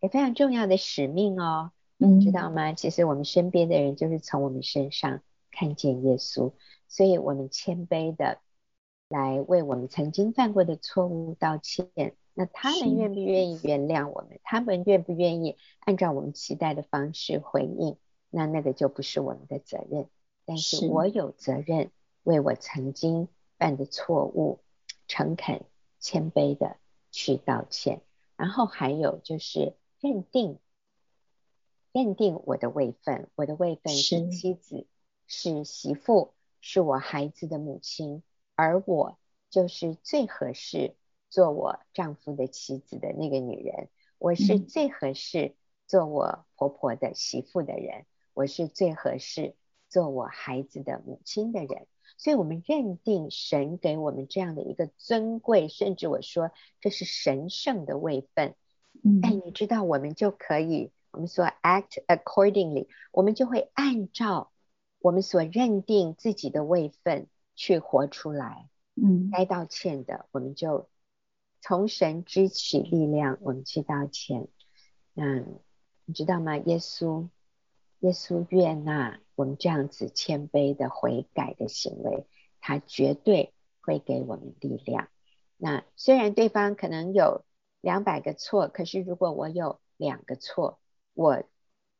[0.00, 1.72] 也非常重要的使命哦。
[2.00, 2.72] 嗯，知道吗？
[2.72, 6.52] 其实我们身边的人就是从我们身上看见耶稣，
[6.88, 8.38] 所以我们谦卑的
[9.08, 11.90] 来为我们曾经犯过的错误道歉。
[12.32, 14.40] 那他们愿不愿意原谅我们？
[14.42, 17.96] 他们愿不愿意按照我们期待的方式回应？
[18.30, 20.06] 那那个就不是我们的责任。
[20.46, 21.90] 但是我有责任
[22.22, 24.60] 为我曾经犯的错误，
[25.06, 25.60] 诚恳、
[25.98, 26.76] 谦卑的
[27.10, 28.00] 去道歉。
[28.36, 30.58] 然后还有就是认定，
[31.92, 33.28] 认定我的位分。
[33.34, 34.86] 我的位分是妻子，
[35.26, 38.22] 是，是媳妇，是我孩子的母亲，
[38.54, 39.18] 而我
[39.50, 40.96] 就是最合适。
[41.32, 45.54] 做我丈夫的妻子的那个女人，我是最合适
[45.86, 49.54] 做我婆婆的媳妇的人，嗯、我是最合适
[49.88, 51.86] 做我孩子的母亲的人。
[52.16, 56.50] 所以，我们认定神给我们这样的一个尊贵，甚至我说
[56.80, 58.56] 这是神圣的位分。
[59.04, 64.52] 嗯，哎，你知道，我们就可以，我们说 act accordingly，我们就会按照
[65.00, 68.68] 我们所认定自己的位分去活出来。
[68.94, 70.88] 嗯，该道歉的，我们就。
[71.62, 74.48] 从神支取力量，我们去道歉。
[75.14, 75.60] 嗯，
[76.06, 76.56] 你知道吗？
[76.56, 77.28] 耶稣，
[77.98, 82.26] 耶稣悦纳我们这样子谦卑的悔改的行为，
[82.62, 85.10] 他绝对会给我们力量。
[85.58, 87.44] 那虽然对方可能有
[87.82, 90.79] 两百个错，可是如果我有两个错，
[91.14, 91.42] 我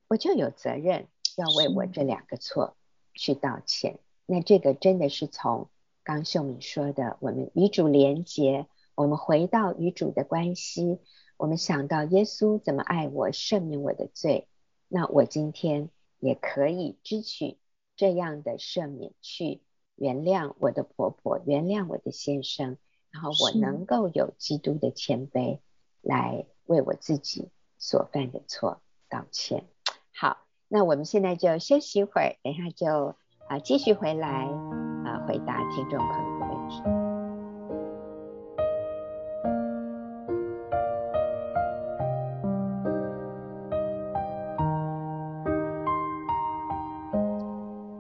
[0.08, 2.76] 我就有责任要为我这两个错
[3.14, 3.98] 去道歉。
[4.26, 5.68] 那这个真的是从
[6.02, 8.66] 刚秀敏说的，我们与主连结。
[8.96, 10.98] 我们回到与主的关系，
[11.38, 14.46] 我们想到耶稣怎么爱我，赦免我的罪，
[14.88, 17.56] 那我今天也可以支取
[17.96, 19.62] 这样的赦免，去
[19.94, 22.76] 原谅我的婆婆，原谅我的先生，
[23.10, 25.60] 然后我能够有基督的谦卑
[26.02, 29.64] 来为我自己所犯的错道歉。
[30.14, 33.14] 好，那我们现在就休息一会儿，等一下就
[33.48, 34.46] 啊、继续回来
[35.04, 36.82] 啊、回答听众朋友的问题。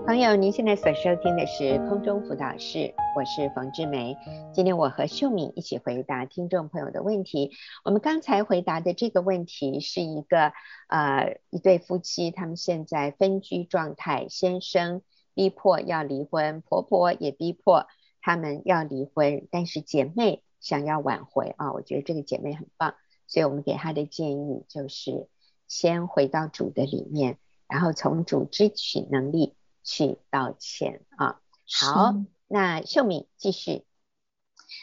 [0.06, 4.16] 朋友，您现在所收听的是空中辅导室，我是冯志梅。
[4.54, 7.50] 今天我和秀敏一起回答听众朋友的问题。
[7.84, 10.52] 我们刚才回答的这个问题是一个
[10.88, 15.02] 呃一对夫妻，他们现在分居状态，先生
[15.34, 17.86] 逼迫要离婚，婆婆也逼迫
[18.20, 22.94] 他们要离婚，但是姐妹想要挽回啊，我觉得这个姐妹很棒，
[23.26, 25.28] 所以我们给她的建议就是
[25.66, 31.40] 先回到主的里面，然后从主支取能力去道歉啊。
[31.72, 33.84] 好，是那秀敏继续。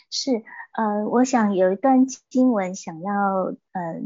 [0.09, 4.01] 是，呃，我想有一段经文想要，嗯、呃，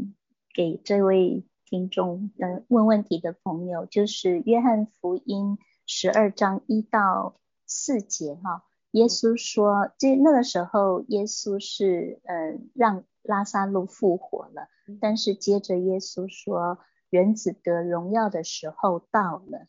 [0.52, 8.64] 给这位听众，呃，问问题的朋友，就是约翰福音十二章一到四节哈。
[8.90, 14.66] 耶稣说，这那个时候耶稣是，呃，让拉萨路复活了，
[15.00, 19.68] 但是接着耶稣说，人子得荣耀的时候到了。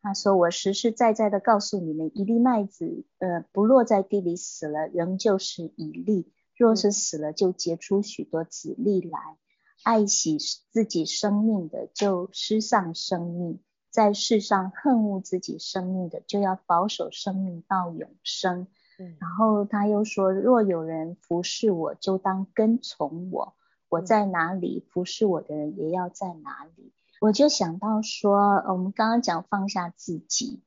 [0.00, 9.36] 他说：“我实实在在的告诉你们，一粒麦子，呃，不落在地里死了，仍旧是一粒；若是死了，就结出许多子粒来。
[9.82, 10.38] 爱惜
[10.70, 13.58] 自己生命的，就失丧生命；
[13.90, 18.68] 在世上恨恶自己生命的，就要保守生命到永生。
[18.98, 23.54] 嗯、然后他又说：若有人服侍我，就当跟从我；
[23.88, 30.62] 我在哪里，服侍我的人也要在哪里。”我就想到说，我们刚刚讲放下自己，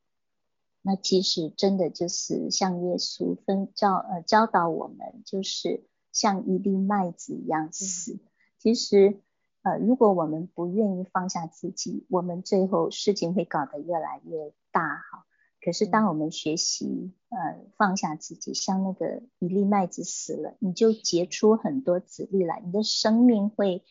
[0.82, 8.16] 那其实真的就是像耶稣分教呃教导我们，就是像一粒麦子一样死。
[8.16, 8.20] 嗯、
[8.60, 9.22] 其实
[9.62, 15.26] 呃，如果我们不愿意放下自己，我们最后事情会搞得越来越大哈。
[15.64, 23.84] 可是当我们学习呃放下自己，像那个一粒麦子死了，你就结出很多子粒来，你的生命会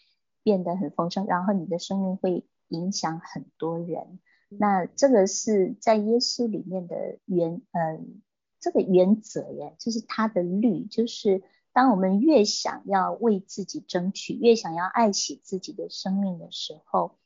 [0.43, 8.23] 变得很丰盛，然后你的生命会影响很多人，那这个是在耶稣里面的原，嗯，
[8.61, 17.17] 这个原则耶，就是他的律，就是当我们越想要为自己争取，越想要爱惜自己的生命的时候，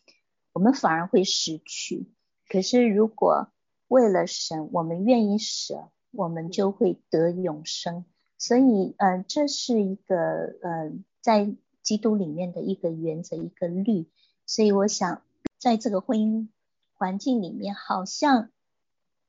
[0.53, 2.11] 我们反而会失去。
[2.49, 3.49] 可是如果
[3.89, 8.05] 为了神，我们愿意舍，我们就会得永生。
[8.37, 14.07] 所以，嗯，这是一个，嗯，在基督里面的一个原则，一个律。
[14.47, 15.23] 所以我想。
[15.57, 16.49] 在这个婚姻
[16.93, 18.51] 环境里面，好像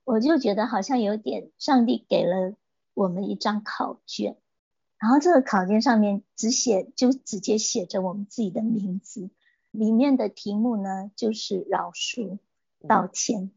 [0.03, 2.57] 我就觉得好像有点，上帝给了
[2.93, 4.35] 我们一张考卷，
[4.97, 9.29] 然后这个考卷上面只写就直接写着我们自己的名字，
[9.71, 12.37] 里面的题目呢就是饶恕、
[12.85, 13.51] 道歉、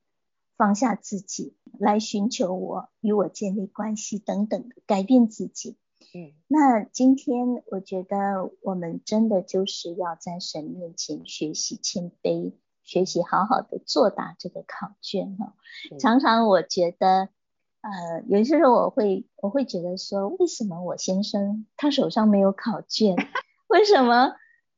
[0.56, 5.74] 放下自己，来寻求我，与我建立关系等等的改变自己。
[6.14, 12.54] 嗯，那今天我觉得我们真的就是要在神面前学习谦卑。
[12.84, 15.52] 学习好好的作答这个考卷哈，
[16.00, 17.28] 常常我觉得，
[17.82, 23.14] 呃，有些时候我会我会觉得说，为什么我先生他手上没有考卷？
[23.68, 24.32] 为什么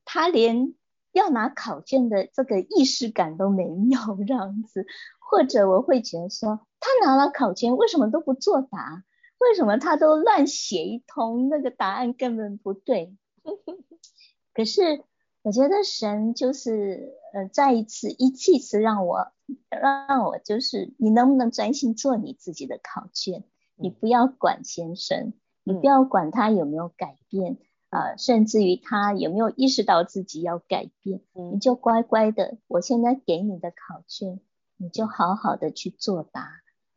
[0.05, 0.75] 他连
[1.13, 4.85] 要拿考卷的这个意识感都没有这样子？
[5.21, 9.05] 或者我会觉得说，他拿了考卷，为什么都不作答？
[9.41, 13.17] 为什么他都乱写一通，那个答案根本不对？
[14.55, 15.03] 可是。
[15.43, 19.33] 我觉得神就是呃再一次一次次让我
[19.71, 23.43] 让我就是你能不能专心做你自己的考卷？
[23.75, 25.33] 你不要管先生，
[25.65, 27.57] 你不要管他有没有改变
[27.89, 34.41] 啊、呃，甚至于他有没有意识到自己要改变，你就乖乖的，我现在给你的考卷，
[34.77, 36.51] 你就好好的去作答。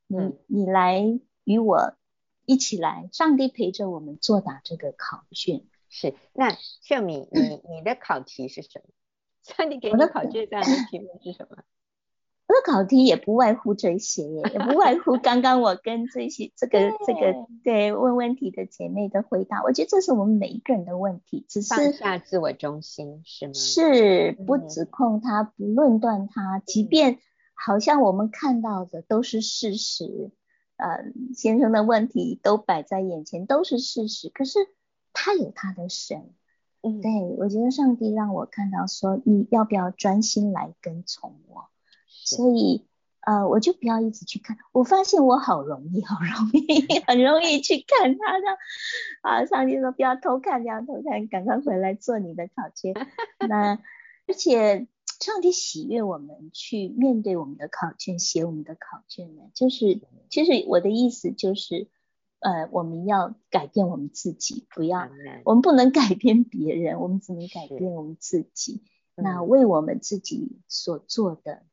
[0.08, 1.02] 你你来
[1.46, 1.96] 与我
[2.46, 5.64] 一起来，上帝陪着我们作答这个考卷。
[5.90, 6.52] 是，那
[6.82, 8.90] 秀敏，你你的考题是什么？
[9.44, 11.58] 上帝给你的考卷这样的题目是什么？
[12.46, 19.64] 我的考题也不外乎这些，也不外乎刚刚我跟这些这个 这个对问问题的姐妹的回答。
[19.64, 23.54] 我觉得这是我们每一个人的问题，只是放下自我中心是吗？
[23.54, 27.20] 是，不指控他，不论断他，即便
[27.54, 30.32] 好像我们看到的都是事实，
[30.84, 34.60] 呃，先生的问题都摆在眼前，都是事实，可是。
[35.16, 36.34] 他有他的神，
[36.82, 41.70] 嗯，对，我觉得上帝让我看到说，你要不要专心来跟从我？
[42.08, 42.88] 所以，
[43.20, 44.58] 呃，我就不要一直去看。
[44.72, 48.46] 我发现我好容易，好容易，很容易去看他的。
[49.22, 52.96] 啊，上帝说不要偷看，不要偷看，赶快回来做你的考卷。
[53.48, 53.78] 那
[54.26, 54.88] 而且
[55.24, 61.90] 上帝喜悦我们去面对我们的考卷，写我们的考卷呢，就是，其实我的意思就是。
[62.46, 65.08] 呃，我们要改变我们自己，不要，
[65.46, 68.84] 我们不能改变别人，我们只能改变我们自己。
[69.16, 71.64] 那为我们自己所做的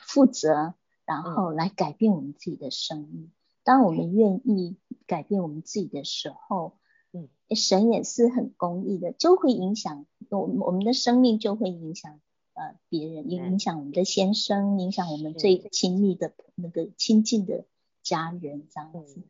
[0.00, 0.72] 负责，
[1.04, 3.30] 然后来改变我们自己的生命。
[3.62, 6.78] 当我们愿意改变我们自己的时候，
[7.12, 12.22] 嗯，神也是很公义的，就会影响我们，我们的生命就会影响
[12.60, 17.64] 呃别人，也影响我们的先生，影响我们最亲密的那个亲近的
[18.02, 19.22] 家人，这样子。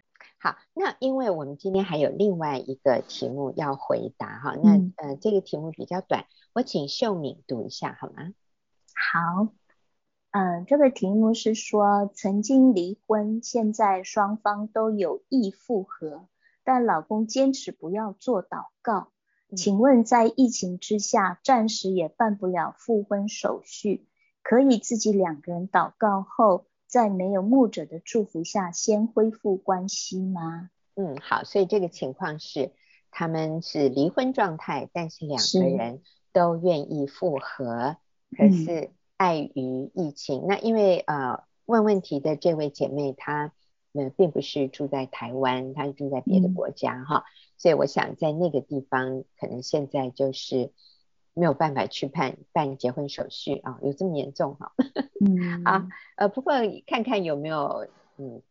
[0.42, 8.32] 好，那因为我们今天还有另外一个题目要回答哈，嗯、那呃这个题目比较短，我请秀敏读一下好吗？
[8.94, 9.52] 好，
[10.32, 16.26] 嗯、呃，这个题目是说曾经离婚，现在双方都有意复合，
[16.64, 19.19] 但老公坚持不要做祷告，嗯、
[19.56, 24.06] 请问在疫情之下，暂时也办不了复婚手续，
[24.42, 30.70] 可以自己两个人祷告后，在没有牧者的祝福下，先恢复关系吗？
[30.94, 32.72] 嗯，好，所以这个情况是
[33.10, 37.96] 他们是离婚状态，但是两个人都愿意复合，
[38.36, 43.52] 可是碍于疫情，嗯、那因为呃问问题的这位姐妹她
[43.92, 47.24] 呃并不是住在台湾，他是住在别的国家哈，嗯、
[47.56, 50.72] 所以我想在那个地方可能现在就是。
[51.32, 54.72] 没有办法去办办结婚手续啊，有这么严重哈？
[55.24, 55.86] 嗯， 啊，
[56.16, 56.54] 呃，不过
[56.88, 57.86] 看看有没有，
[58.18, 58.42] 嗯，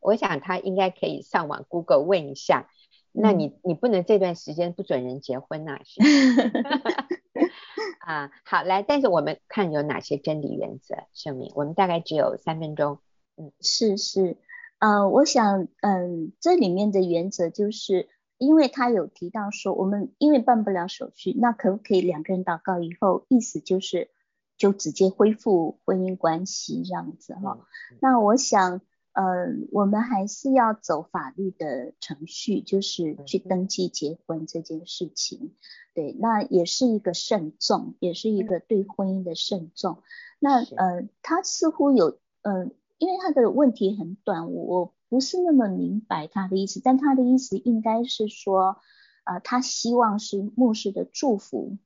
[0.00, 2.68] 我想他应该可以上网 Google 问一下。
[3.14, 5.80] 嗯、那你你不能这段时间不准人结婚呐、啊？
[5.82, 6.02] 是
[8.04, 10.94] 啊，好来，但是我们看有哪些真理原则？
[11.14, 12.98] 秀敏，我们大概只有三分钟。
[13.36, 14.36] 嗯，是是，
[14.84, 18.08] 呃，我想，嗯，这里面的原则就是。
[18.36, 24.10] 因为他有提到说，我们因为办不了手续，那可不可以两个人祷告以后，意思就是
[24.58, 27.56] 就直接恢复婚姻关系这样子哈？
[27.92, 28.80] 嗯、那我想，
[29.12, 29.22] 呃，
[29.70, 35.38] 我们还是要走法律的程序，就是去登记结婚这件事情。
[35.38, 35.52] 嗯、
[35.94, 39.92] 对，那也是一个慎重，也是一个对婚姻的慎重。
[39.92, 40.02] 嗯、
[40.40, 42.70] 那呃，他似乎有，嗯、呃，
[43.04, 44.92] 因为他的问题很短，我。
[45.10, 48.78] 不是那么明白他的意思，但他的意思应该是说，
[49.22, 51.78] 呃，他希望是牧师的祝福，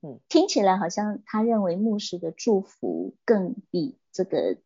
[0.00, 4.56] 嗯，听起来好像他认为牧师的祝福更比这个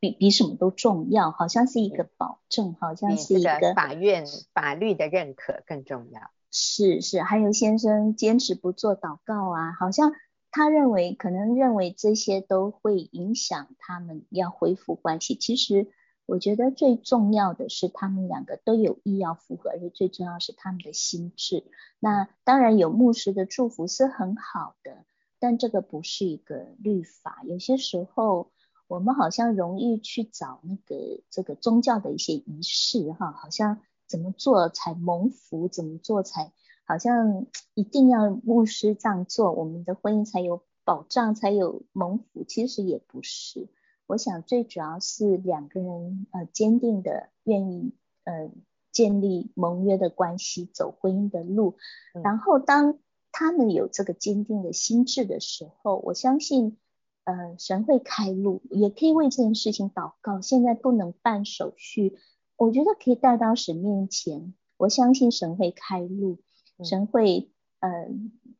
[0.00, 6.22] 比比什么都重要，好像是一个保证，嗯、好像是一个法院法律的认可更重要。
[6.50, 10.12] 是是，还有先生坚持不做祷告啊，好像
[10.54, 15.90] 他认为可能认为这些都会影响他们要恢复关系，其实。
[16.26, 21.64] 我觉得最重要的是他们两个都有意要复合，而且最重要是他们的心智。
[22.00, 25.04] 那当然有牧师的祝福是很好的，
[25.38, 27.42] 但这个不是一个律法。
[27.44, 28.50] 有些时候
[28.88, 36.54] 我们好像容易去找那个这个宗教的一些仪式哈，好像怎么做才蒙福，怎么做才
[36.84, 42.44] 好像一定要牧师这样做，我们的婚姻才有保障，才有蒙福。
[42.46, 43.68] 其实也不是。
[44.06, 48.50] 我想最主要是两个人呃坚定的愿意呃
[48.92, 51.76] 建立盟约的关系，走婚姻的路。
[52.14, 52.98] 嗯、然后当
[53.32, 56.76] 他们有这个坚定的心智的时候，我相信
[57.24, 60.42] 呃神会开路，也可以为这件事情祷告。
[60.42, 62.18] 现在不能办手续，
[62.56, 64.52] 我觉得可以带到神面前。
[64.76, 66.38] 我相信神会开路，
[66.82, 67.50] 神会。
[67.80, 68.08] 嗯、呃，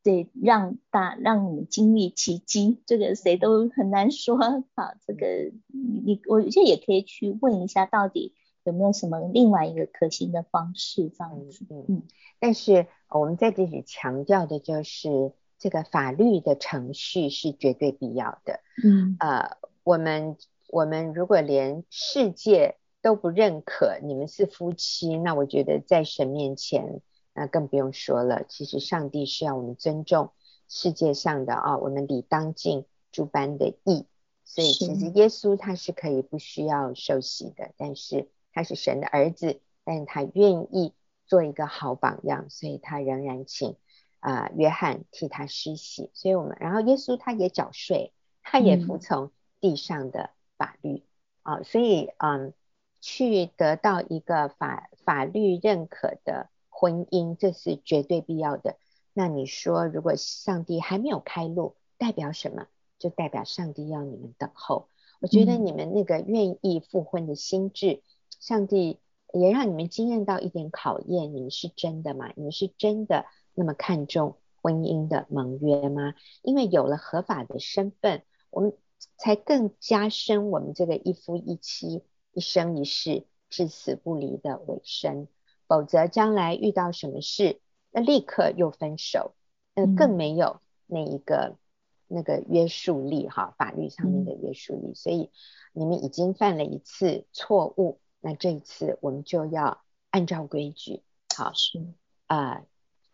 [0.03, 4.37] 对，让大让你们经历奇迹，这个谁都很难说。
[4.37, 11.65] 好，这个你我觉得也可以去问一下，到底有没有什么另外一个可行的方式这样子。
[11.71, 12.03] 嗯，嗯，
[12.37, 18.59] 但是我们在这里强调的就是，这个法律的程序是绝对必要的。
[18.83, 20.37] 嗯，呃，我们
[20.69, 27.01] 我们如果连世界都不认可你们是夫妻，那我觉得在神面前。
[27.37, 30.31] 那更不用说了，其实上帝是要我们尊重
[30.69, 34.07] 世界上的啊，我们理当尽诸般的义。
[34.45, 40.93] 所以其实耶稣他是可以不需要受洗的，但是他是神的儿子，但是他愿意
[41.27, 43.75] 做一个好榜样，所以他仍然请
[44.21, 46.11] 啊、呃、约翰替他施洗。
[46.13, 48.13] 所以我们然后耶稣他也缴税，
[48.43, 51.03] 他也服从地上的法律、
[51.43, 52.53] 嗯、啊，所以嗯，
[53.01, 56.49] 去得到一个法法律认可的。
[56.85, 58.77] 婚姻，这是绝对必要的。
[59.11, 62.67] 那你说，如果上帝还没有开路，代表什么？
[62.99, 64.87] 就代表上帝要你们等候。
[65.19, 68.03] 我觉得你们那个愿意复婚的心智，
[68.39, 68.99] 上帝
[69.33, 71.33] 也让你们经验到一点考验。
[71.33, 72.31] 你们是真的吗？
[72.35, 73.25] 你们是真的
[73.55, 76.13] 那么看重婚姻的盟约吗？
[76.43, 78.21] 因为有了合法的身份，
[78.51, 78.77] 我们
[79.17, 85.27] 才更加深我们这个一夫一妻、一生一世、至死不离的委身。
[85.67, 87.59] 否则将来遇到什么事，
[87.91, 89.33] 那立刻又分手，
[89.73, 91.57] 那，更没有那一个、嗯、
[92.07, 94.89] 那个约束力哈，法律上面的约束力。
[94.89, 95.31] 嗯、所以
[95.73, 101.01] 你们已经犯了一次错误，那这一次我们就要按照规矩，
[101.35, 101.83] 好是
[102.27, 102.65] 啊、呃，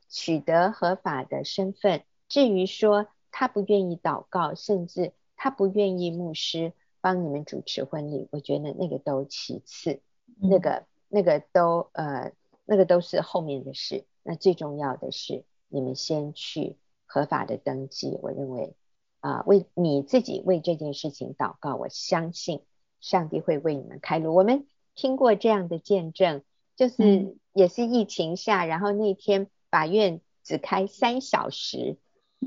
[0.10, 2.04] 取得合法的身份。
[2.28, 10.02] 至于说他不愿意祷告，甚至他不愿意牧师帮你们主持婚礼，我觉得那个都其次，
[10.42, 10.86] 嗯、那个。
[11.14, 12.32] 那个都呃
[12.72, 14.06] 那个都是后面的事。
[14.24, 18.18] 那最重要的是，你们先去合法的登记。
[18.22, 18.78] 我认为
[19.20, 22.62] 啊、呃，为你自己为这件事情祷告，我相信
[23.02, 24.34] 上帝会为你们开路。
[24.34, 26.44] 我们听过这样的见证，
[26.78, 31.98] 就是也是疫情下，嗯、然后那天法院只开三小时。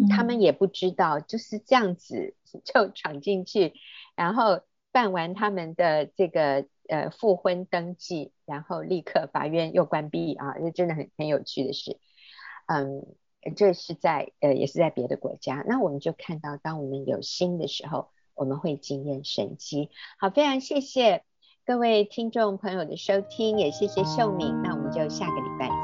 [0.08, 3.74] 他们也不知道，就是这样子 就闯进去，
[4.16, 11.98] 然后办完他们的这个呃复婚登记，然后立刻法院又关闭啊，这真的很很有趣的事。
[12.66, 13.06] 嗯，
[13.56, 19.90] 这是在呃也是在别的国家，那我们就看到，当我们有心的时候，我们会惊艳神机。
[20.18, 21.22] 好，非常谢谢
[21.66, 25.83] 各位听众朋友的收听，也谢谢秀敏，那我们就下个礼拜。